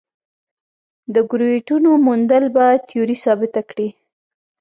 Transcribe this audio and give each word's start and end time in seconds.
د 1.13 1.15
ګرویټونو 1.31 1.89
موندل 2.05 2.43
به 2.55 2.65
تیوري 2.87 3.17
ثابته 3.25 3.61
کړي. 3.69 3.89